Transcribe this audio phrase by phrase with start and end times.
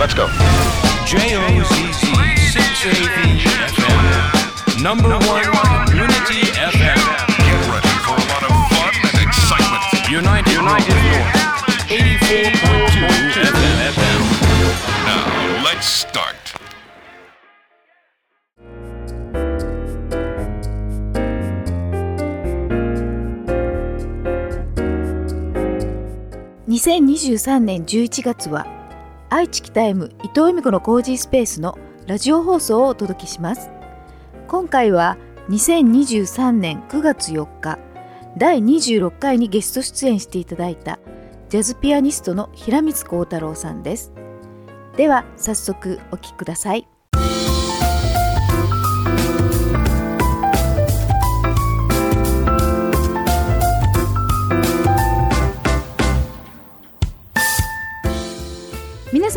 [0.00, 0.28] Let's go.
[1.04, 2.06] J-O-Z-Z
[2.56, 3.36] 680
[3.68, 4.82] FM.
[4.82, 5.44] Number one
[5.84, 6.96] community FM.
[7.44, 9.84] Get ready for a lot of fun and excitement.
[10.08, 11.36] United, United North.
[11.92, 13.04] 84.2
[13.92, 14.20] FM.
[15.04, 16.36] Now, let's start.
[26.66, 28.79] 2023年11月は
[29.32, 31.78] 愛知北 M 伊藤恵美子のコージースペースの
[32.08, 33.70] ラジオ放送をお届けします。
[34.48, 35.16] 今回は
[35.48, 37.78] 2023年9月4日
[38.36, 40.98] 第26回にゲスト出演していただいた
[41.48, 44.12] ジャズピアニストの平光幸太郎さんです。
[44.96, 46.88] では早速お聴きください。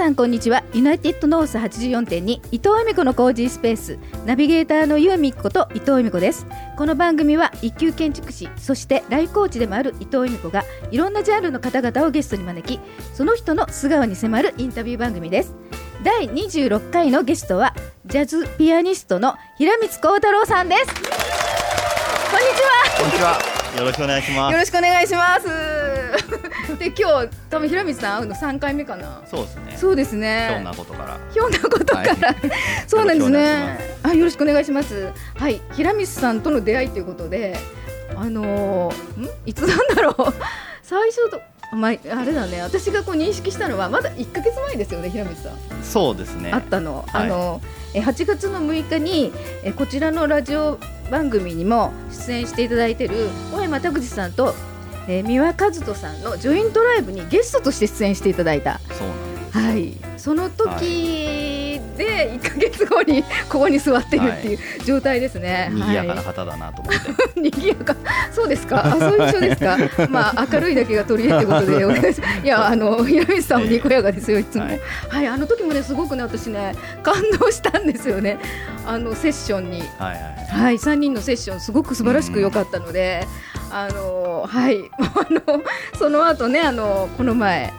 [0.04, 0.66] さんこんにちは。
[0.74, 3.98] ユナイテッドノース84.2伊藤恵美子のコージースペース。
[4.26, 6.46] ナビゲーターのゆうみ子と伊藤恵美子です。
[6.78, 12.82] この番組は一級建築士そしてライフコーチでもある伊藤恵美子がいろんなジャンルの方々をゲストに招き
[13.14, 15.56] その人の素顔に迫るインタビュー番組です。
[16.04, 17.74] 第26回のゲストは
[18.06, 20.86] ジャズピアニストの平光幸太郎さんです。
[20.86, 21.12] こんにち
[22.62, 22.98] は。
[22.98, 23.40] こんにちは。
[23.78, 24.52] よろしくお願いします。
[24.52, 25.83] よろしくお願いします
[26.80, 29.78] で今日多分平光さん会うの3回目かなそうですね。
[29.78, 31.18] そうですねひょんなことから。
[31.32, 32.08] ひょんなことから、はい
[32.88, 33.98] そうなんですね。
[34.04, 35.10] あ、よろしくお願いします。
[35.36, 37.58] はい、平光さんとの出会いということで、
[38.16, 39.30] あのーん？
[39.46, 40.34] いつなんだろう。
[40.84, 41.42] 最初と。
[41.76, 45.54] まあ、あれだね私がこう認識したのはまだ1か月前ですよね平光さん、
[45.84, 46.52] そうですね。
[46.54, 47.62] あったの,、はいあの
[47.96, 50.78] え8月の6日にえこちらのラジオ
[51.10, 54.54] 番組にも出演していただいている小山拓司さんと、
[55.08, 59.34] えー三輪和人さんのジョイントライブにゲストとして出演していただいたそうなんです。
[59.54, 65.70] はい、その時で1か月後に ここに座っているっていう状態ですね。
[65.72, 67.40] 賑やかなは方だなと思って。
[67.40, 67.96] い、 賑やか、
[68.32, 68.84] そうですか？
[68.84, 69.78] あ、そういう印象ですか？
[70.10, 72.40] まあ明るいだけが取り柄ってことでお願いします。
[72.44, 74.64] いや、あの平光さんもにこやかですよいつも。
[74.64, 74.70] は
[75.10, 78.40] はいい、あの時もねすごくね私ね感動したんですよね。
[78.88, 79.82] あのセッションに。
[79.82, 80.62] はいはい。
[80.64, 83.28] はい、3人のセッションすごく素晴らしく良かったので、
[83.74, 85.64] あのはい、 あの
[85.98, 87.74] その後ねあのこの前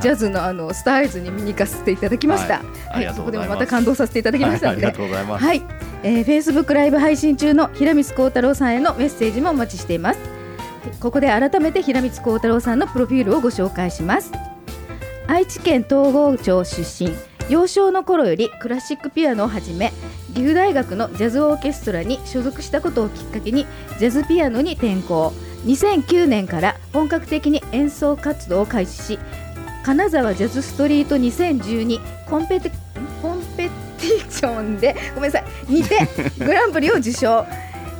[0.00, 2.62] ジャズのあのスターアイズに見に行かせていただきました。
[2.90, 5.44] はいそこでもまた感動させていただきましたはい、ありがので、とうございます。
[5.44, 5.62] はい、
[6.02, 10.20] えー、Facebook ライブ配信中の平光幸太郎さんへのメッセージもお待ちしています。
[10.20, 10.42] はい
[10.98, 14.32] ここで改めて平光幸太郎さんのプロフィールをご紹介します。
[15.28, 17.14] 愛知県東郷町出身
[17.48, 19.92] 幼少の頃よりクラシックピアノをはじめ
[20.34, 23.66] 岐阜大学のジャズオーケストラに所属したことをきっかけに
[23.98, 25.32] ジャズピアノに転向。
[25.66, 29.18] 2009年から本格的に演奏活動を開始し
[29.84, 32.72] 金沢ジャズストリート2012コンペテ
[33.20, 36.08] コンペティションでごめんなさいにて
[36.44, 37.46] グランプリを受賞。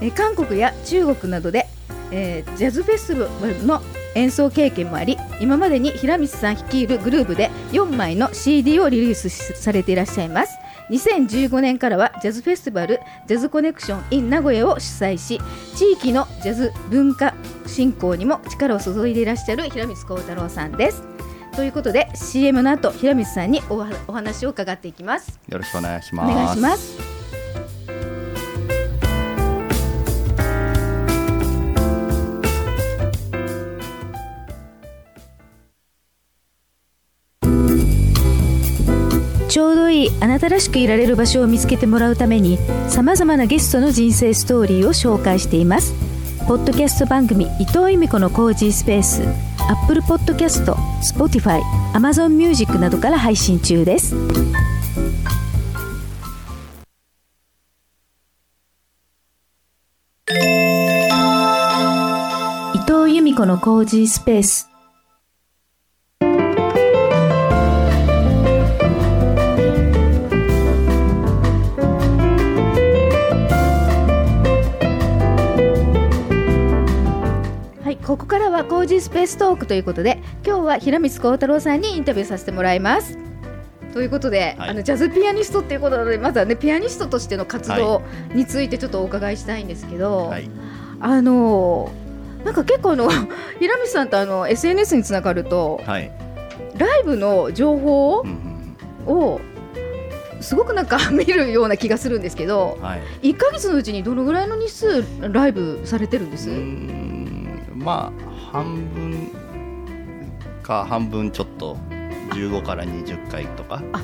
[0.00, 1.68] え韓国や中国などで、
[2.10, 3.80] えージャズフェスティバルの
[4.16, 10.61] 演奏経験もあり今までに平光さん率いるグループで4枚の CD をリリースされていらっしゃいます。
[10.92, 15.40] 2015年からはジャズフェスティバルジャズコネクション in 名古屋を主催し
[15.74, 17.34] 地域のジャズ文化
[17.66, 21.02] 振興にも力を注いでいらっしゃる平光幸太郎さんです。
[21.56, 25.38] ということで CM の後平光さんにお話を伺っていきます。
[25.48, 26.34] よろしくお願いしおます。
[26.34, 27.21] 願いします
[39.92, 42.58] いあなたらしくいられる場所を見つけてもらうために
[42.88, 45.94] さまざまなゲストの人生ストーリーを紹介しています。
[46.48, 51.60] ポッドキャスト番組伊藤由美子のコージースペースアップルポッドキャスト Spotify、
[51.92, 54.16] Amazon Music などから配信中です。
[62.74, 64.71] 伊藤由美子のコージースペース
[78.32, 83.18] からはコージースペーストークということで今日は平光幸太郎さんにインタビューさせてもらいます。
[83.92, 88.00] ということで、はいあのジャズピアニストっていうことなのでまずはねピアニストとしての活動
[88.32, 90.48] についてちょっとお伺いしたいんですけど、はい。
[90.98, 91.92] あの
[92.42, 93.10] なんか結構あの
[93.60, 96.10] 平光さんとあの SNS につながるとはい。
[96.78, 98.24] ライブの情報
[99.06, 99.40] を
[100.40, 102.82] すごくなんか 見るような気がするんですけどうん。
[102.82, 103.02] はい。
[103.34, 106.48] 1ヶ月のうちにどのぐらいの日数ライブされてるんです、
[107.82, 109.30] まあ半分
[110.62, 111.76] か半分ちょっと
[112.30, 114.00] 15から20回とか、ま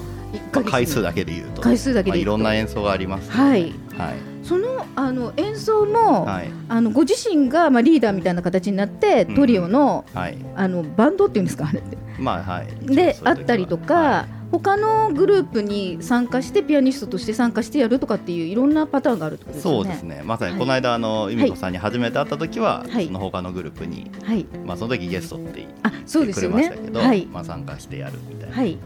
[0.60, 1.62] あ回数だけで言うと。
[1.62, 3.72] 回数だけでまあいろんな演奏がありますはい。
[3.96, 4.16] はい。
[4.42, 6.50] そのあの演奏も、はい。
[6.68, 9.34] あのご自身がまあリーダーみたいな形になって、うん。
[9.34, 10.38] トリオのはい。
[10.56, 11.96] あのバンドっていうんですかあれって。
[12.18, 12.86] まあはい。
[12.86, 19.84] であったりとか、は他のグループに参加してピアニストとして参加してやるとかっていういろんなパターンがあるってこといですよね。
[19.84, 24.44] そうですねまさにこの間あの由美子さんに初めて会った時は、はいその他のグループに、はい。
[24.64, 27.00] まあ、その時ゲストってあ、そう言ってくれましたけど、。
[27.00, 27.26] はい。
[27.26, 28.78] まあ、参加してやるみたいなはい。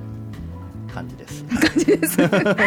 [0.92, 2.18] 感じです、感じです。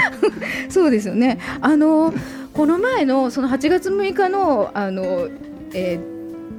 [0.69, 1.39] そうですよね。
[1.61, 2.13] あの
[2.53, 5.29] この前のその8月6日のあの、
[5.73, 5.99] え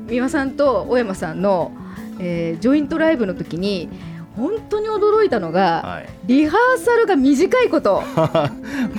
[0.06, 1.73] ー、三輪さんと小山さんの、
[2.21, 3.88] えー、ジョイントライブの時に
[4.37, 6.09] 本当に驚いたのが、はい。
[6.27, 8.03] リハーサルが短いこと。
[8.15, 8.31] ま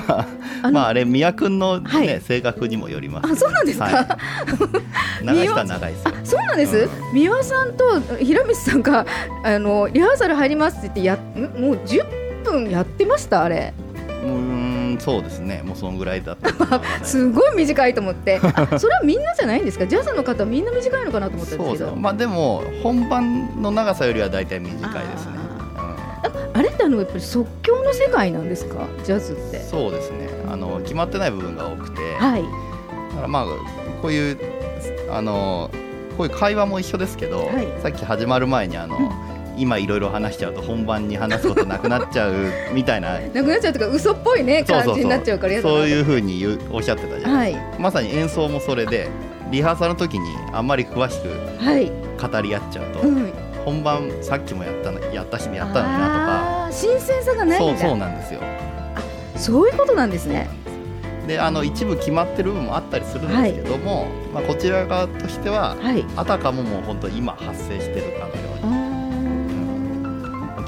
[0.08, 0.26] あ
[0.64, 2.22] あのまああれ宮君の、ねはい。
[2.22, 3.86] 性格にもよります、あ、そうなんですか？
[3.86, 3.92] は
[5.22, 5.26] い。
[5.26, 6.90] 長い人は長いですよあそうなんです、うん。
[7.14, 9.06] 三輪さんと平光さんが
[9.44, 11.62] あのリハーサル入りますって言ってやん？
[11.62, 13.74] もう10分やってましたあれ。
[14.24, 14.28] う
[15.00, 15.62] そうですね。
[15.64, 18.40] もうそのぐらいだったす すごい短いと思って。
[18.44, 19.86] あそれはみんなじゃないんですか？
[19.88, 21.96] ジャズの方みんな短いのかなと思ったんですけど。
[21.96, 25.32] まあでも本番の長さよりは大体短いですね。
[26.54, 28.88] あれってあのやっぱり即興の世界なんですか？
[29.04, 29.58] ジャズって。
[29.58, 30.28] うんそうですね。
[30.52, 32.42] あの決まってない部分が多くて、はい。
[32.44, 33.46] だからまあ
[34.02, 34.38] こういう
[35.12, 35.70] あの
[36.18, 37.68] こういう会話も一緒ですけど、はい。
[37.84, 38.98] さっき始まる前にあの、
[39.58, 42.34] 今いろいろ話しちゃうと本番に話すことなくなっちゃう
[42.74, 43.20] みたいな。
[43.20, 47.80] なくなっちゃうとか嘘っぽいね感じになっちゃうからそういうふうに言うおっしゃってたじゃないですか、はい。
[47.80, 49.10] まさに演奏もそれで
[49.52, 51.28] リハーサルの時にあんまり詳しく
[51.64, 53.32] はい、語り合っちゃうと、うん、
[53.66, 58.42] 本番さっきもやったのやったしやったのになあー新鮮さがないそうそうなんですよ。
[59.36, 60.50] そういうことなんですね。
[61.28, 66.06] であの一部決まってる部分もあったりするんですけども、まあ、こちら側としてははい。
[66.16, 68.47] あたかももう本当今発生してるかのように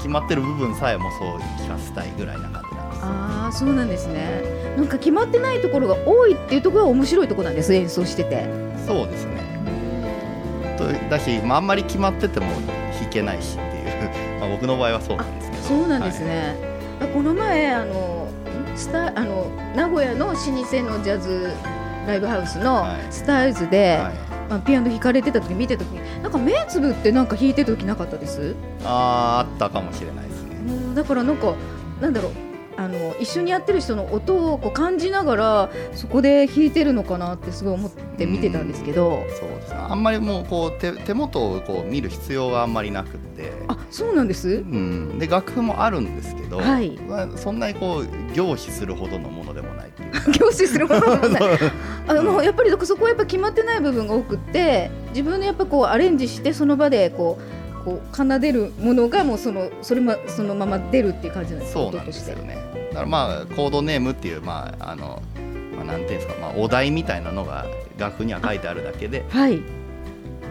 [0.00, 4.74] 決まってる部分さえもそう聞かせたいぐらいな感じなんですああそうなんですね。
[4.76, 8.46] なんか決まってないところが多いっていうところが面白いところなんです演奏してて。
[8.86, 9.40] そうですね。
[10.78, 12.46] とだし、まあ、あんまり決まってても
[12.98, 14.40] 弾けないしっていう。
[14.40, 15.62] まあ僕の場合はそうなんですけど。
[15.62, 16.56] そうなんですね、
[17.12, 18.28] この前あの
[18.74, 21.50] スタあの名古屋の老舗のジャズ
[22.06, 22.92] ライブハウスのはい。
[23.10, 24.14] スタイルズで、はい、はい。
[24.48, 30.56] まあ、ピアノ弾かれてた時見てた時になんか目つぶってなんか弾いてる時なかったです、あーあったかもしれないですね。
[30.56, 31.54] うんだからなんか
[32.00, 32.32] なんだろう
[32.76, 39.76] あの一緒にやってる人の音をこう感じながらそこで弾いてるのかなってすごい思って見てたんですけど、そうですね。
[39.76, 43.52] あんまりもうこう手手元をこう見る必要があんまりなくって。
[43.68, 44.48] あそうなんです？
[44.48, 46.96] うん、で楽譜もあるんですけど、はい。
[47.08, 49.69] まあそんなにこう凝視するほどのものでも
[50.32, 51.42] 凝視するものがない
[52.08, 57.38] あのやっぱりそこはやっぱ決まってない部分が多くって自分でやっぱこうアレンジしてその場でこ
[57.82, 61.80] うこう奏でるものがもうそのそれまそのまま出るっていう感じなんですか？
[61.80, 62.56] そうなんですよね。
[62.90, 65.22] だからまあコードネームっていうまああの、
[65.76, 67.66] まあ、なんていうんですか、まあ、お題みたいなのが
[67.98, 69.24] 楽譜には書いてあるだけで。
[69.30, 69.56] はい。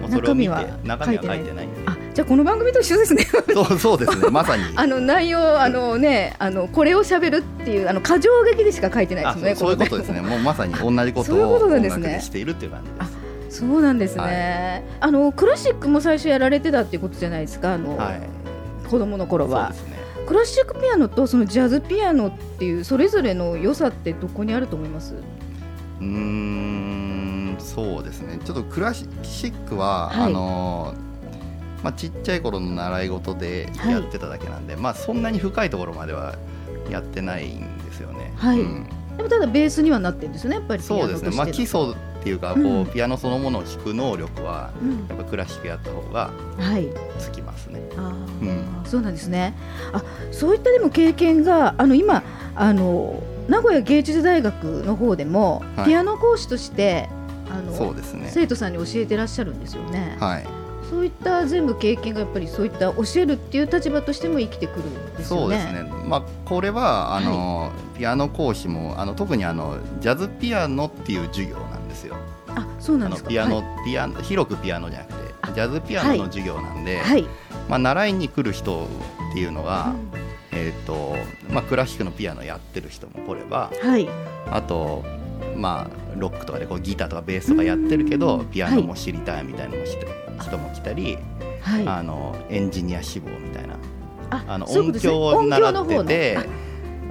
[0.01, 1.81] もうそれを見て中身は中身は書いてないんで。
[1.85, 3.23] あじゃあこの番組と一緒ですね。
[3.53, 4.27] そうそうですね。
[4.29, 4.63] まさに。
[4.75, 10.19] あの内容あのねあのこれを喋るっていうあの過剰書きでしか書いてないあですねそういうことですね。
[10.19, 13.59] もうまさに同じことを音楽でしているっていう感じです。
[13.61, 18.21] そうなんですね、あのクラシックも最初やられてたっていうことじゃないですかあの、はい。
[18.89, 19.69] 子供の頃は。
[19.69, 19.75] ね。
[20.27, 25.15] クラシックピアノとそのジャズピアノっていうそれぞれの良さってどこにあると思います？
[25.15, 28.39] うーんそうですね。
[28.43, 30.27] ちょっとクラシックは、はい。
[30.27, 30.93] あの
[31.83, 36.35] まあ、ちっちゃい頃の習い事でやってただけなんで、まあそんなに深いところまでは
[36.89, 38.33] やってないんですよね。
[38.35, 38.59] はい。
[38.59, 38.87] うん。
[39.17, 45.07] でもただベースにはなってるんですよねやっぱりそうですね、まあ、基礎っていうかこう、うんピアノそのものを弾く能力はうん。
[45.09, 46.87] やっぱクラシックやった方がはい。
[47.19, 47.81] つきますね。
[47.97, 48.65] あー、うん。
[48.85, 49.55] そうなんですね。
[49.91, 52.23] あそういったでも経験があの今
[52.55, 55.85] あの名古屋芸術大学の方でも、はい。
[55.87, 57.09] ピアノ講師として
[57.51, 58.29] あのそうですね。
[58.31, 60.47] 生徒さんに教えてらっしゃるんですよね、はい。
[60.89, 65.43] そういった全部経験がやっぱりそういった教えるっていう立場としても生きてくるんですよね。
[65.43, 65.83] そうですね。
[66.05, 72.15] まあこれはあの、ピアノ講師もあの特にあのジャズピアノっていう授業なんですよ。
[72.47, 73.29] あ、そうなんあですか。
[73.29, 77.25] のピアノ、はいピアノ広くピアノじゃなくてあジャズピアノの授業なんで、はい。
[77.69, 78.87] まあ習いに来る人
[79.29, 80.19] っていうのが、うん
[80.51, 81.15] えっ、と
[81.51, 84.09] まあクラシックのピアノやってる人も来れば、はい。
[84.49, 85.03] あと
[85.55, 90.05] まあロックとかでこうギターとかベースとかやってるけどうんピアノも知りたいみたいなのも人,、
[90.39, 91.17] 人も来たり、
[91.61, 91.87] はい。
[91.87, 93.75] あのエンジニア志望みたいな
[94.31, 96.37] ああの音響を習ってて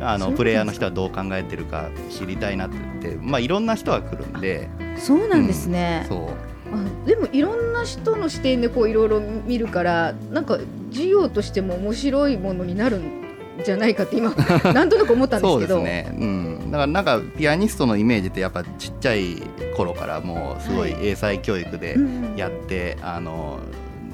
[0.00, 4.68] あのプレイヤーの人はどう考えてるか知りたいなって言って、まあ、いろんな人が来るんで。
[4.96, 6.06] そうなんですね。
[6.08, 6.28] そう。
[6.74, 10.58] あでもいろんな人の視点でこういろいろ見るからなんか
[10.90, 13.27] 授業としても面白いものになるん
[13.64, 14.34] じゃないかって今
[14.72, 19.42] なんとなく思ったんですそうけどですね、うん、だからなんかピアニストのイメージってやっぱちっちゃい
[19.76, 23.60] 頃からもうすごい英才教育でうんやって、あの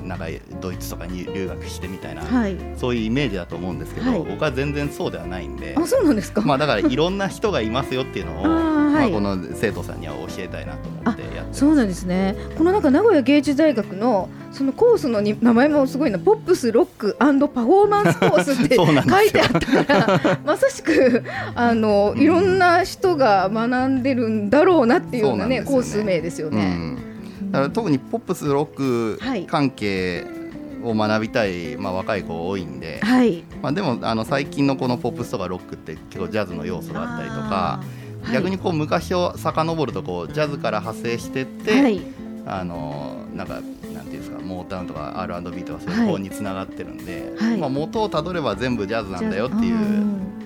[0.04, 0.26] なんか
[0.60, 2.56] ドイツとかに留学してみたいな、はい。
[2.76, 4.18] そういうイメージだと思うんですけど、はい。
[4.20, 5.74] 僕は全然そうではないんで。
[5.76, 9.10] あそうなんですか、まあだからいろんな人がいますよっていうのをはい。
[9.10, 12.36] まあ、この生徒さんには教えたいなと思ってやってそうなんですね。
[12.56, 21.24] このなんか名古屋芸術大学のそのコースのに名前もすごいな、ポップスロックパフォーマンスコースって 書いてあったから、 まさしく
[21.54, 25.66] あのいろんな人が学んでるんだろうなっていうようなねね。
[25.66, 26.74] コース名ですようね。
[26.74, 26.96] ん、
[27.50, 29.42] だから特にポップスロッはい。
[29.42, 30.24] ク関係
[30.84, 33.42] を学びたい、まあ、若い子多いんで、はい。
[33.62, 37.80] まあ、でもあの最近のこのポップスとかロックって結構ジャズの要素があったりとか、
[38.24, 42.00] あー逆にこう昔を遡るとこうジャズから派生してって、はい。
[42.46, 47.56] あのなんかなんていうんですかモータウンとか R&B とかそういう方につながってるんで、はい。
[47.56, 49.78] まあ、元をたどれば全部ジャズなんだよっていう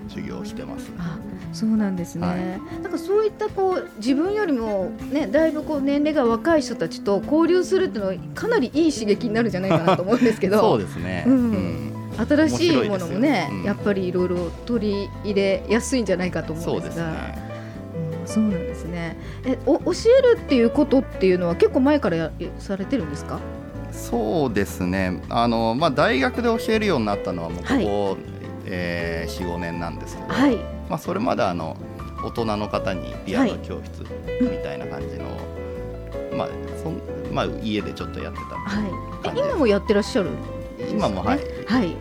[0.08, 0.90] 授業をしてます。
[0.99, 1.18] あ
[1.52, 2.82] そうなんですね、はい。
[2.82, 10.61] なんかそういったこう自分よりも、ね、だいぶこう年齢が若い人たちと交流するっていうのはかなりいい刺激になるんじゃないかなと思うんですけど。
[10.61, 11.32] そうですね、うん。
[11.32, 12.26] うん。
[12.28, 13.62] 新しいものもねうん。
[13.64, 17.42] やっぱりいろいろ取り入れやすいんじゃないかと思そううんですすでがね。
[17.42, 17.48] うん
[18.28, 19.16] そうなんですね。
[19.44, 23.38] えお教えるっていうことっていうのは結構前からやされてるんですか？
[23.92, 25.23] そうですね。
[25.30, 28.16] あの、まあ、大学で教えるようになったのはもうここ、
[28.66, 30.56] えー、45年なんですけど、はい。
[30.88, 31.76] まあ、それまであの
[32.25, 34.02] 大人の方にピアノ教室
[34.42, 35.25] みたいな感じの、
[36.37, 36.49] まあ
[36.82, 37.00] そん
[37.32, 39.38] まあ、家でちょっとやってたはい。
[39.38, 40.37] 今もやってらっしゃるね？
[40.90, 41.40] 今もはい。
[41.66, 41.97] はい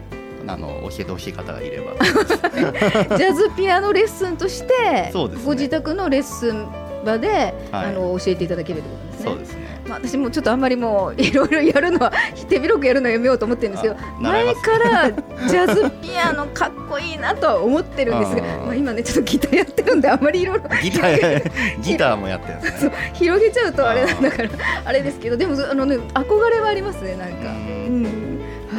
[0.46, 1.94] あの教えてほしい方がいれば。
[3.18, 5.12] ジャズピアノレッスンとしてね。
[5.46, 6.68] ご自宅のレッスン
[7.06, 7.86] 場で、はい。
[7.88, 9.26] あの教えていただけるってことですね。
[9.26, 9.68] そうですね。
[9.88, 12.12] まあ、私もちょっとあんまりもう いろいろやるのは
[12.50, 24.50] 手広くやるのはやめようと思ってるんですけど前からジャズピアノかっこいいなとは思ってるんですがまあ、今ねちょっとギターやってるんであんまりいろいろ ギターもやってるんです広げちゃうとあれなんだから
[24.86, 27.50] あれですけどでもあの、ね、憧れはありますねなんか。
[27.88, 28.27] ううんん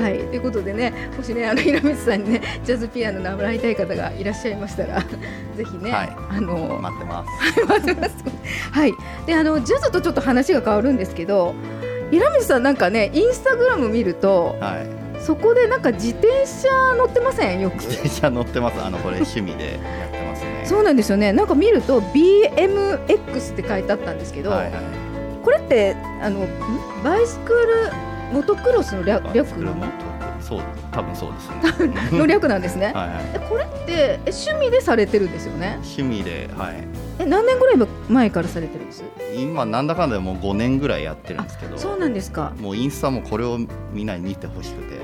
[0.00, 5.00] はい、ということでね、もしね、あの平光さんにね、ジャズピアノ習いたい方がいらっしゃいましたら。
[5.57, 8.14] ぜひね、はいあの、待ってます 待ってます。
[8.71, 8.95] はい、
[9.26, 11.55] で、あの、ジャズとちょっと話が変わるんですけど。
[12.11, 17.75] 平光さん、なんかね、インスタグラム見ると、はいそこでなんか自転車乗ってません、よく。
[17.81, 24.50] 自転車乗ってますあのこれ趣味でやってますね そうなんですよね、なんか見ると、BMX って書いてあったんですけど。
[24.50, 24.73] はいはい
[25.45, 26.49] これって、あの、ん
[27.02, 28.08] バイスクール。
[28.33, 29.85] モトクロスの略略それも
[30.41, 30.61] そう
[30.93, 32.87] 多分そうですね の略なんですね。
[32.93, 35.79] はいはいえこれってえ趣味でされてるんですよね？
[35.83, 36.85] 趣味ではい
[37.19, 39.03] え何年ぐらい前からされてるんです？
[39.37, 42.53] 今なんだかんだでもう5年ぐらいやってるんですけどそうなんですか。
[42.61, 43.59] もうインスタもこれを
[43.93, 44.98] みんなに見てほしくて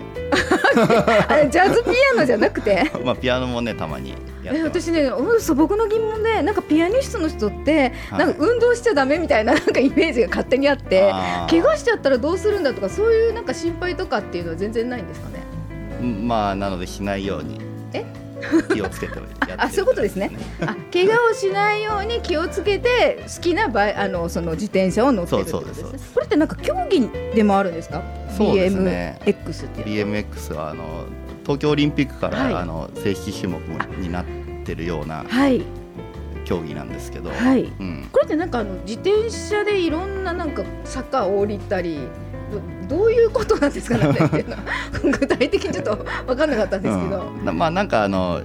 [1.29, 2.91] あれジャズピアノじゃなくて？
[3.05, 8.19] まあピアノもねたまにえ私ね、うんそう僕の疑問でなんかピアニストの人って、はい。
[8.19, 11.11] なんか運動しちゃダメみたいななんかイメージが勝手にあって
[11.49, 15.43] 怪我しちゃったらどうするんだとかそういうなんか心配とかっていうのは全然ないんですかね
[16.01, 17.59] うんまあなのでしないように
[17.95, 18.05] え
[18.73, 20.31] 気をつけてやあそういうことですね。
[20.61, 28.03] あ怪我をしないように気をつけて好きなバイあのその自転車を乗ってるってことですそうそうですねこれってなんか競技でもあるんですか？
[28.37, 29.19] そうですね。
[29.25, 29.91] BMX って。
[29.91, 31.07] いう BMX はあの
[31.43, 32.55] 東京オリンピックから、はい。
[32.55, 33.59] あの正式種目
[33.99, 34.25] になっ
[34.65, 35.63] てるようなはい。
[36.45, 37.63] 競技なんですけど、はい。
[37.65, 42.01] うん、これってなんかあの自転車でいろんななんか坂を降りたり
[42.89, 44.63] どどういうことなんですかねっていうのは
[45.19, 47.45] 具体的にちょっと分かんなかったんですけど、うん。
[47.45, 48.41] なまあなんかあの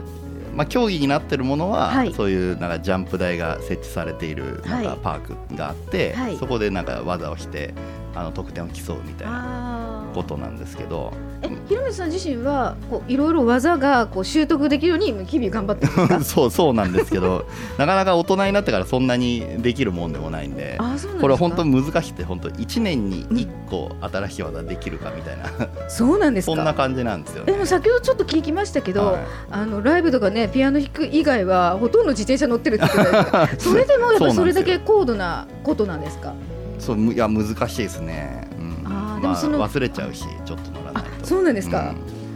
[0.56, 2.14] まあ、競技になってるものは、はい。
[2.14, 4.86] そういうなんかジャンプ台が設置されているなんはい。
[4.88, 6.38] かパークがあって、はい。
[6.38, 7.74] そこでなんか技をして
[8.16, 9.79] あの得点を競うみたいな
[10.22, 11.12] ことなんですけど。
[11.42, 15.92] え広水さん自身はこういろいろ技がこう習得できるように日々頑張ってる
[16.26, 17.46] そうそうなんですけど
[17.80, 25.46] なかなか大人になってからそんなにできるもんでもないんであーそうなんでこれは本当難しくて本当1年に1個新しい技できるかみたいな、
[25.88, 26.56] そうなんですか？
[26.56, 27.54] そんな感じなんですよね。
[27.54, 27.66] でも。
[27.66, 29.22] 先ほどちょっと聞きましたけど、はい。
[29.52, 32.86] あのライブとかねピアノ弾く以外はほとんど自転車乗ってるって
[33.60, 36.34] それでもやっぱりそれだけ高度なことなんですか？
[36.80, 38.48] そうむいや難しいですね。
[39.20, 41.26] でもそのまあ、忘れちゃうしちょっと乗らないと。
[41.26, 41.94] そうなんですか、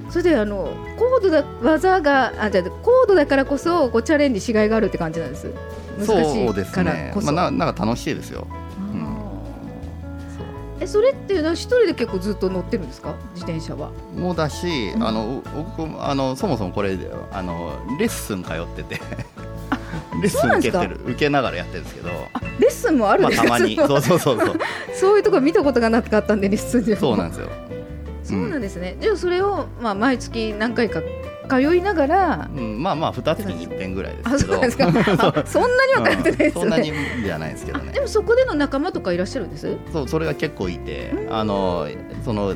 [0.09, 5.47] それであの高度だ技があじゃあ高度だからこそこうチャレンジしがいがあるって感じなんです。
[5.47, 5.53] うん
[5.95, 6.51] 難しそ。
[6.51, 7.11] うでいからすね。
[7.13, 7.21] こ。
[7.21, 8.47] そ、まあななんか楽しいですよ。
[8.49, 8.63] う
[10.83, 13.15] えそれっていうのは一人で結構ずっと乗ってるんですか？
[13.35, 13.91] 自転車は。
[14.15, 15.07] もうだし、うん。
[15.07, 16.97] あの僕もあのそもそもこれ
[17.31, 18.99] あのレッスン通ってて。
[20.21, 24.59] レッスン受けてる受けながらやってるんですけど、あレッスンもあるんまあですか、たまにそうそうそうそう
[24.95, 27.47] そういうところ見たことがなかったんでレッスンでもそうなんですよ。
[28.23, 28.95] そうなんですね。
[29.01, 31.01] じゃあそれをまあ毎月何回か
[31.49, 32.49] 通いながら。
[32.55, 34.87] うん、まあまあ二月に一遍ぐらいであ、すけどそうですか。
[35.35, 36.97] あそんなには通ってないですようんそんなにね。
[37.23, 39.75] じゃないですけどねあでもそこでの仲間とかいらっしゃるんです？
[39.91, 41.87] そうそれが結構いてあの
[42.23, 42.55] その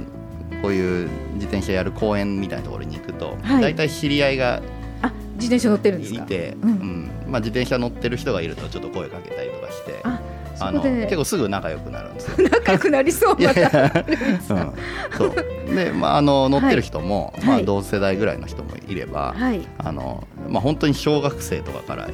[0.61, 4.61] こういう自転車やる公園みたいなところに行くと、はい大体知り合いが
[5.01, 6.23] あ、自転車乗ってるんですか？
[6.23, 10.01] いて、ううんんまあ、自転車乗ってる人がいるとちょっと声かけたりとかして
[10.59, 12.49] あ、の結構すぐ仲良くなるんですよ。
[12.49, 13.61] 仲良くなりそうまた。
[13.61, 19.61] うん、そうで、まあ、あの乗ってる人も、まあ、はい同世代ぐらいの人もいれば、はい。
[19.77, 22.09] あのまあ、本当に小学生とかから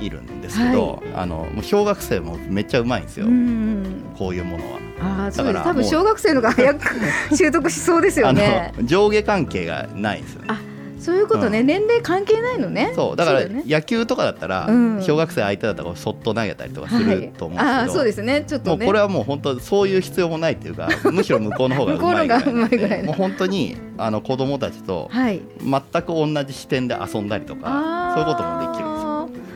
[0.00, 4.02] いるんですけど、あのもう小学生もめっちゃうまいんですよ、うん。
[4.16, 5.26] こういうものは。
[5.26, 5.30] あ。
[5.30, 6.86] だから多分小学生のが早く
[7.34, 8.74] 習得しそうですよね。
[8.82, 10.67] 上下関係がないんですよね。
[10.98, 11.66] あそういうことね、うん。
[11.66, 12.92] 年齢関係ないのね。
[12.94, 13.16] そう。
[13.16, 15.02] だから野球とかだったら、うん。
[15.02, 18.44] 小学生相手だったらそっと投げたりとかすはいると思うんですけど、ああ、そうですね。
[18.46, 18.76] ちょっとね。
[18.76, 25.40] もうこれはもう本当そういう必要もないっていうか むしろ向こうの方がうまいぐらい向こうのがうまいぐらいのもう本当にあの子供たちとはい。
[25.62, 29.08] 全く同じ視点で遊んだりとかそういうこともできるんですよ。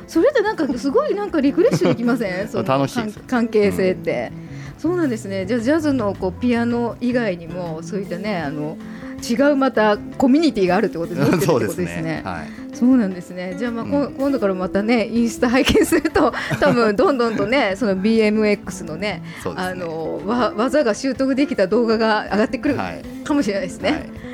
[0.08, 2.48] それってなんかすごいなんかリフレッシュできません？
[2.50, 4.30] その楽しい関関係性って、
[4.78, 5.46] そうなんですね。
[5.46, 8.76] じゃあジャズのこうピアノ以外にもそういったねあの
[9.22, 12.22] 違うまたコミュニティがあるってことで持 ってるってそこうですね。
[12.24, 13.54] はいそうなんですね。
[13.58, 19.22] じゃあまあ、うん今度からまたねインスタ拝見すると 多分どんどんとねその BMX のねね
[19.54, 23.90] あのわ技が習得できた動画が上がってくるはいかもしれないですね。
[23.90, 24.32] はい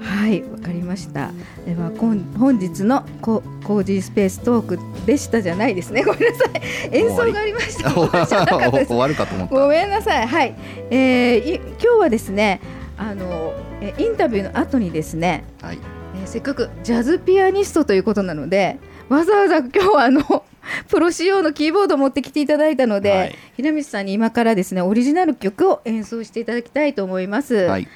[0.00, 1.32] はい、わかりました。
[1.66, 6.02] では、本日のココージースペーストークでしたじゃないですね。
[6.02, 6.96] ごめんなさい。
[6.96, 7.90] 演奏がありました。
[8.86, 10.26] 終わるかと思ったごめんなさい。
[10.26, 10.54] はい。
[10.90, 12.60] えー、い今日はですね、
[12.96, 15.78] あのえインタビューの後にですね、はい
[16.14, 20.22] えーせっかくジャズピアニストということなので、わざわざ今日はあの
[20.88, 27.54] プロ仕様のキーボードを持ってきていただいたので、はい平光さんに今からですねオリジナル曲を演奏していただきたいと思います。
[27.54, 27.88] はい、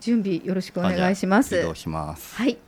[0.00, 1.54] 準備よろしくお願いします。
[1.86, 2.58] ますはい。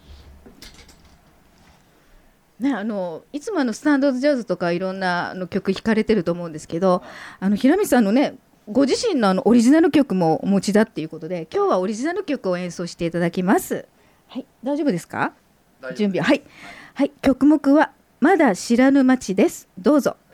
[2.60, 7.04] ね、あのいつもあのスタンドジャズとかいろんなあの曲弾かれてると思うんですけど
[7.38, 8.34] あの平見さんのね
[8.70, 13.86] ご自身のあのオリジナル曲もお持ちだっていうことで今日はオリジナル曲を演奏していただきます。
[14.26, 15.32] はい、大丈夫ですか？
[15.96, 16.34] 準備は。
[16.34, 16.42] い、
[16.94, 19.68] はい、曲目は「まだ知らぬ街」です。
[19.78, 20.16] どうぞ。「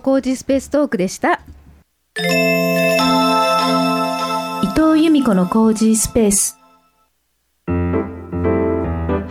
[0.00, 1.40] の工事スペーストークでした。
[4.62, 6.58] 伊藤由美子の工事スペース。
[7.66, 7.72] は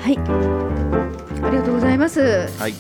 [0.07, 0.17] い。
[1.43, 2.21] ありがとうございます。
[2.59, 2.73] はい。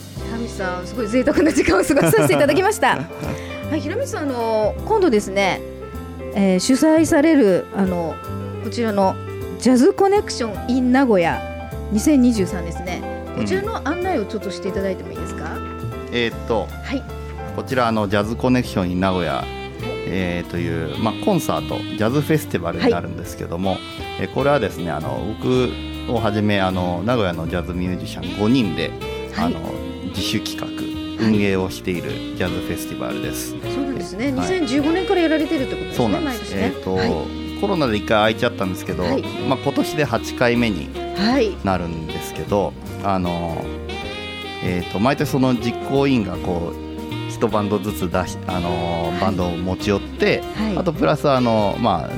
[0.47, 2.97] さんすごい贅沢な時間を過ごさせていただきました。
[3.69, 5.61] はい平道さんあの今度ですね、
[6.33, 8.15] えー主催されるあの
[8.63, 9.15] こちらの
[9.59, 11.39] ジャズコネクション in 名古屋
[11.93, 13.01] 2023ですね。
[13.37, 15.57] こちらの案内をちょっとしていただいてもいいですか、
[16.11, 16.67] えーっと。
[16.83, 17.18] はい
[17.59, 19.43] こちらあのジャズコネクション in 名古屋、
[20.07, 23.75] えーという、まあ、コンサートジャズフェスティバルになるんですけども、
[24.17, 25.69] えーこれはですねあの僕
[26.09, 28.91] をはじめあの名古屋のジャズミュージシャン5人で、
[29.33, 29.55] はい。
[29.55, 29.59] あの
[30.07, 30.67] 自主企画
[31.21, 33.49] 運営をしているジャズフェスティバルです。
[33.49, 34.61] そうなんですね、はい。
[34.61, 36.53] 2015年からやられてるってことですねそうなんです。
[36.55, 39.21] えっ、と、毎コロナで一回空いちゃったんですけど、はい。
[39.21, 40.89] まあ今年で8回目に
[41.65, 42.71] なるんですけど、
[43.03, 43.61] あの
[44.63, 46.88] えっ、と毎年その実行委員がこう
[47.39, 48.69] 一バンドずつ出しあの
[49.11, 52.09] はいバンドを持ち寄って、はいあとプラスあのまあ、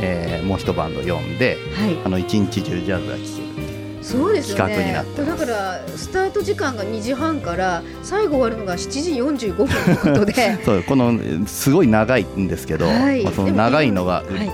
[0.00, 3.70] えーもう一バンド呼んで、はいあの一日中ジャズが聴ける。
[4.02, 8.90] そうですよねだからスタート時間が2時半から最後終わるのが7
[9.36, 14.50] 時45分ということで そうこのすごい長いんですけど、はいまあその長いのが売り、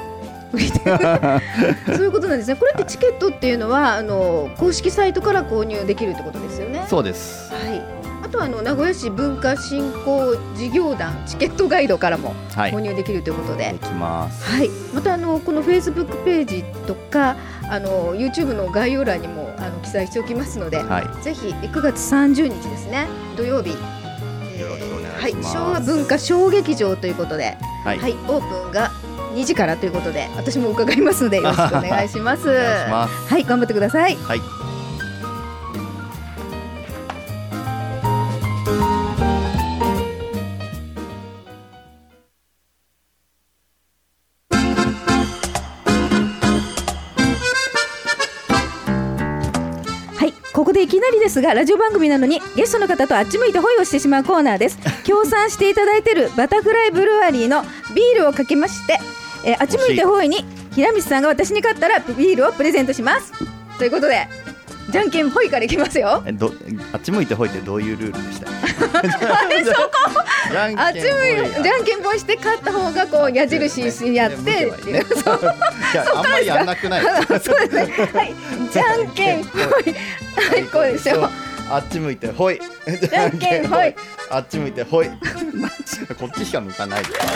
[1.86, 2.56] そういうことなんですね。
[2.56, 6.84] これってチケットっていうのはあの公式サイトから購入できるってことですよね。
[6.88, 7.45] そうです。
[8.26, 8.28] はい。
[8.28, 12.72] あとはあの名古屋市文化振興事業団チケットガイドからもはい。
[12.72, 14.44] 購入できるということで、できます。
[14.44, 14.68] はい。
[14.94, 17.36] またあのこのフェイスブックページとか
[17.70, 21.22] あの YouTube の概要欄にもあの記載しておきますので、はい。
[21.22, 23.70] ぜひ9月30日ですね土曜日。
[23.70, 27.98] はい昭和文化小劇場ということで、はい。
[27.98, 28.90] はい、オープンが
[29.36, 32.46] 2時からということで、私も伺いますので、よろしくお願いします。
[32.90, 33.34] ます。
[33.34, 34.16] はい、頑張ってください。
[34.16, 34.38] はい。
[34.38, 34.55] はい、
[51.06, 54.78] なりですが、ラジオ番組なのに、ゲストの方とあっち向いてホイをしてしまうコーナーです。
[55.04, 57.62] 協賛していただいているバタフライブルワリーの
[57.94, 58.98] ビールをかけまして、
[59.44, 63.32] えーあっち向いてホイに、平道さんが私に勝ったらビールをプレゼントします。
[63.78, 64.26] ということで、
[64.96, 66.22] じゃんけんホイからいきますよ。
[66.26, 66.52] えど
[66.92, 68.46] あっち向いてほいってどういうルールでした？
[68.50, 74.50] っけじゃんけんあっち向いほいじゃんけんぽいして勝った方がこう矢印にやってって
[74.90, 75.04] いう。
[75.22, 75.40] そう
[75.92, 77.02] いやあんまりやんなくない
[77.40, 78.10] そうですね。
[78.14, 78.34] はい、
[78.72, 79.62] じゃんけんほい。
[79.62, 81.30] はい、こうでしょう。
[81.70, 82.60] あっち向いてほい
[83.10, 83.94] じゃんけんほい
[84.30, 85.14] あっち向いてほいこ
[86.26, 87.26] っちしか向かないいいですか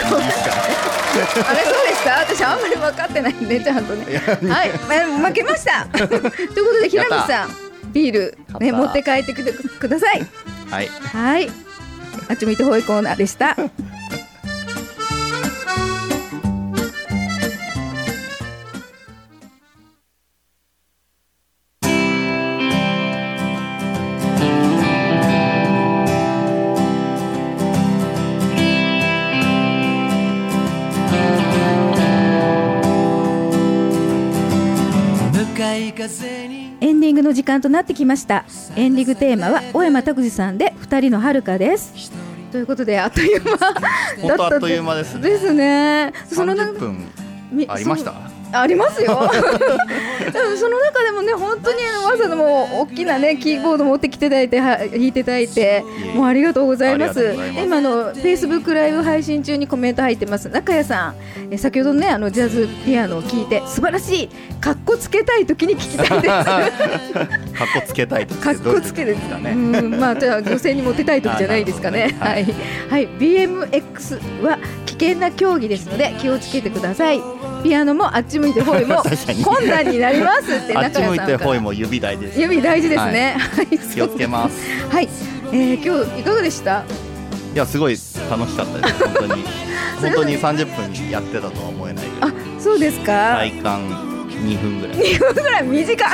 [1.49, 2.19] あれそうでした？
[2.19, 4.17] 私あんまり分かってないんでちゃんとね。
[4.49, 4.71] はい、
[5.19, 5.85] ま負けました。
[5.91, 7.49] ということで平道さん
[7.91, 10.25] ビールね持って帰ってくてください。
[10.69, 11.49] はいはい。
[12.29, 13.55] あっち向いてほいコーナーでした。
[36.03, 38.45] エンディングの時間となってきました。
[38.75, 42.11] エンディングテーマは小山拓司さんで二人の遥かです。
[42.51, 43.57] ということであっという間。
[44.37, 45.29] だっという間ですね。
[45.29, 46.13] ですね。
[46.27, 47.07] その30分。
[47.51, 48.13] みありました？
[48.51, 49.29] ありますよ。
[50.57, 55.83] その中でもね本当にわざわざもう大きなねキーボード持ってきていただいては弾いていただいて
[56.15, 57.35] もうありがとうございます。
[57.63, 60.49] 今のフェイスブックライブ配信中にコメント入ってます。
[60.49, 61.15] 中谷さん
[61.49, 66.31] え先ほどねあのジャズピアノを聞いて素晴らしいかっこつけたい時に聞きたいです。
[67.61, 69.51] かっこつけたいとかっこつけですかね。
[69.51, 72.15] うん、まあ、じゃあ女性にモテたい時じゃないですかね。
[72.19, 72.53] あなるはい、
[72.89, 77.21] はい、BMX は危険な競技ですので気をつけてください。
[77.63, 79.03] ピアノもあっち向いてほいも
[79.43, 81.37] 困難になりますってあっち向い中谷さんから。
[81.37, 83.35] てほいも指大事です指大事ですね。
[83.37, 84.55] はい、 気をつけます。
[84.93, 85.09] はい、
[85.51, 86.83] えー、今日いかがでした？
[87.53, 87.97] いやすごい
[88.29, 89.03] 楽しかったです。
[89.03, 89.43] 本当に。
[90.01, 90.65] 本当に30
[91.01, 93.35] 分やってたとは思えないあ、そうですか？
[93.37, 93.87] 体感
[94.43, 94.97] 2分ぐらい。
[94.97, 96.05] 2分ぐらい短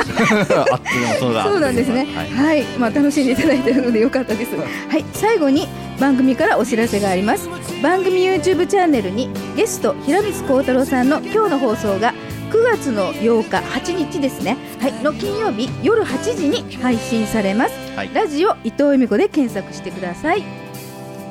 [1.19, 2.05] そうなんですね。
[2.13, 2.45] はい。
[2.45, 4.51] はい、まあ楽しんでいただいているのでよかったです。
[4.55, 5.67] はい、最後に
[5.99, 7.47] 番組からお知らせがあります。
[7.81, 12.13] 番組 YouTube チャンネルにゲスト平光光太郎さんの今日の放送が
[12.51, 14.57] 9月の8日8日ですね。
[14.79, 17.73] はい、の金曜日夜8時に配信されます。
[17.95, 20.43] はいラジオ伊藤由美子で検索してください。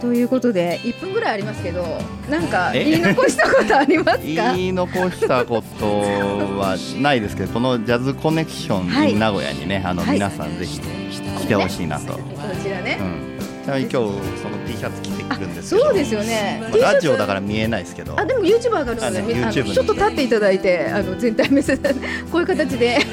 [0.00, 1.82] ということで1分ぐらいありますけど、
[2.30, 2.84] なんかえ？
[2.84, 4.24] 言い残したことありますか？
[4.54, 5.86] 言い残したこと
[6.58, 12.20] はないですけどこのジャズコネクション名古屋にね、あのはい皆さんぜひ来てほしいなと、こ
[12.62, 12.98] ちらね。
[13.00, 14.06] うん、ちなみに今日
[14.42, 16.58] その T シャツ着るんですけどそうですよね。
[16.60, 18.18] まあラジオだから見えないですけど。
[18.18, 21.94] あでも YouTube 上がるので、あねみあのちょっと立っていただいてあの全体目線で
[22.30, 22.98] こういう形で。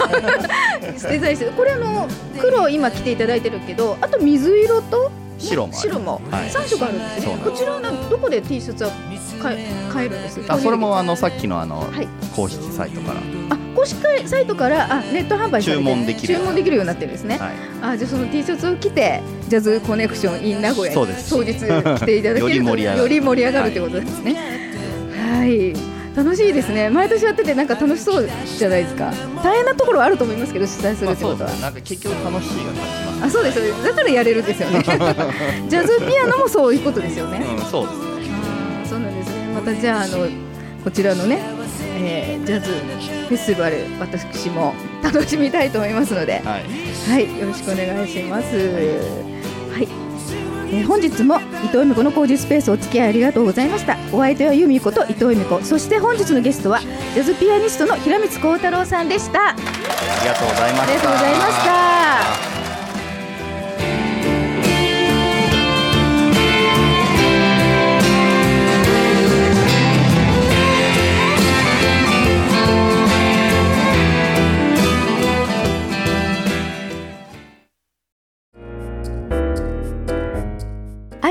[1.10, 2.08] デザインしてこれあの
[2.39, 6.21] 黒今着ていただいてるけどあと水色と白も白も。
[6.30, 6.49] はい。
[6.49, 8.91] 三色あるんですね、こちらはなどこで T シャツは
[9.41, 12.08] 買え買えるんですあそれもあのさっきのあのはい。
[12.36, 21.30] 公式サイトから、あ公式サイトからあネット販売されて注文できる注文できるようになってるんですね、はい、あじゃあその T シャツを着てジャズコネクション in 名古屋にそうです。
[21.30, 23.72] 当日来ていただけるとより盛り上がる。
[23.72, 24.34] ということですね。
[25.15, 25.74] はい、
[26.15, 26.89] 楽しいですね。
[26.89, 29.12] 毎年やっててなんか楽しそうじゃないですか。
[29.43, 31.62] 大変なところはあると思いますけど主催するまあ、ってことは、そうですね。
[31.62, 33.26] なんか結局楽しいが勝ちます。
[33.26, 34.82] あそうですだからやれるんですよね。
[35.69, 38.89] ジャズピアノもそういうことですよね、うん、そうですね。
[38.89, 39.48] そうなんですね。
[39.54, 40.28] またじゃああの
[40.84, 41.39] こちらのね、
[41.95, 46.39] えージャズフェスティバル私も楽しみたいと思いますので。
[46.39, 46.63] はい。
[47.10, 48.56] はい、よろしくお願いします。
[48.56, 48.62] は
[49.79, 49.88] い。
[50.71, 53.95] えー本日も伊藤由美子の工事スペースお付き合いありがとうございました。
[54.12, 55.62] お相手は由美子と伊藤由美子。
[55.62, 59.49] そして本日のゲストはジャズピアニストの平光幸太郎さんでした。
[59.49, 60.93] あありがとうございました。
[60.93, 61.92] りがとうございました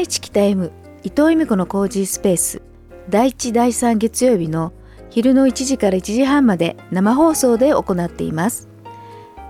[0.03, 0.73] 愛知北 M
[1.05, 2.61] 伊藤由美子のコージースペース。
[3.09, 4.73] 第1第3月曜日の
[5.11, 8.69] 昼の1時から1時半まで生放送で行っています。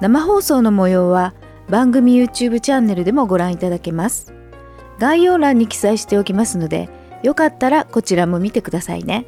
[0.03, 1.33] 生放送の模様は
[1.71, 4.35] 番組 YouTube チャンネルでもご覧いただけます。
[4.99, 6.91] 概要欄に記載しておきますので
[7.23, 9.25] よかったらこちらも見てくださいね。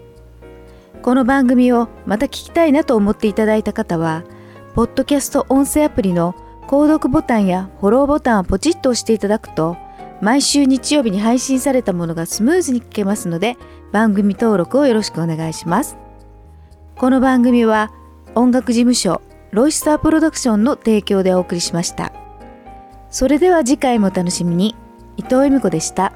[1.00, 4.24] この番組をまた聞きたいなと思っていただいた方は
[4.74, 6.34] ポッドキャスト音声アプリの
[6.68, 9.78] 購読ボタンやフォローボタンをポチッと押していただくと
[10.24, 13.58] 毎週日曜日に配信されたものがスムーズに聞けますので
[13.92, 15.98] 番組登録をよろしくお願いします。
[16.96, 17.92] この番組は
[18.34, 22.10] 音楽事務所ロイスタープロダクションの提供でお送りしました。
[23.10, 24.74] それでは次回もお楽しみに。
[25.18, 26.14] 伊藤恵美子でした。